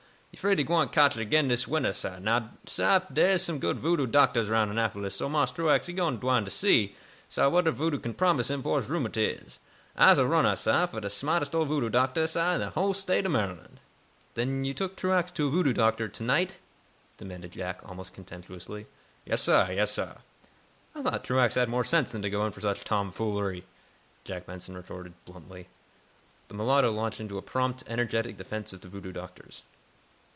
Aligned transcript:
He 0.33 0.37
'fraid 0.37 0.59
he 0.59 0.63
gwine 0.63 0.87
cotch 0.87 1.17
it 1.17 1.21
again 1.21 1.49
dis 1.49 1.67
wintah, 1.67 1.93
sah. 1.93 2.17
Now, 2.17 2.51
sah, 2.65 2.99
dere 2.99 3.31
am 3.33 3.37
some 3.37 3.59
good 3.59 3.79
voodoo 3.79 4.07
doctahs 4.07 4.47
'roun' 4.49 4.71
Annapolis, 4.71 5.15
so 5.15 5.27
Marse 5.27 5.51
Truax, 5.51 5.87
he 5.87 5.93
done 5.93 6.17
gwine 6.19 6.45
to 6.45 6.49
see, 6.49 6.95
sah, 7.27 7.49
what 7.49 7.67
er 7.67 7.71
voodoo 7.71 7.99
can 7.99 8.13
promise 8.13 8.49
him 8.49 8.63
fo' 8.63 8.77
his 8.77 8.89
rheumatiz. 8.89 9.59
I'se 9.97 10.17
a 10.17 10.25
runnah, 10.25 10.55
sah, 10.57 10.85
for 10.85 11.01
de 11.01 11.09
smahtest 11.09 11.53
ole 11.53 11.65
voodoo 11.65 11.89
doctah, 11.89 12.29
sah, 12.29 12.53
in 12.53 12.61
de 12.61 12.69
whole 12.69 12.93
state 12.93 13.25
ob 13.25 13.33
Maryland." 13.33 13.81
"Then 14.35 14.63
you 14.63 14.73
took 14.73 14.95
Truax 14.95 15.33
to 15.33 15.47
a 15.49 15.51
voodoo 15.51 15.73
doctor 15.73 16.07
to 16.07 16.23
night?" 16.23 16.59
demanded 17.17 17.51
Jack, 17.51 17.81
almost 17.85 18.13
contemptuously. 18.13 18.87
"Yes, 19.25 19.41
sah; 19.41 19.67
yes, 19.67 19.91
sah." 19.91 20.13
"I 20.95 21.03
thought 21.03 21.25
Truax 21.25 21.55
had 21.55 21.67
more 21.69 21.83
sense 21.83 22.13
than 22.13 22.21
to 22.21 22.29
go 22.29 22.45
in 22.45 22.53
for 22.53 22.61
such 22.61 22.85
tomfoolery," 22.85 23.65
Jack 24.23 24.45
Benson 24.45 24.77
retorted, 24.77 25.13
bluntly. 25.25 25.67
The 26.47 26.53
mulatto 26.53 26.89
launched 26.89 27.19
into 27.19 27.37
a 27.37 27.41
prompt, 27.43 27.83
energetic 27.85 28.37
defense 28.37 28.71
of 28.71 28.79
the 28.79 28.87
voodoo 28.87 29.11
doctors. 29.11 29.63